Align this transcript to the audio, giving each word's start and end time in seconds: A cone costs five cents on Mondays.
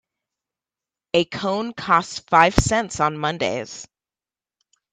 A 1.13 1.25
cone 1.25 1.73
costs 1.73 2.21
five 2.27 2.55
cents 2.55 2.99
on 2.99 3.19
Mondays. 3.19 3.85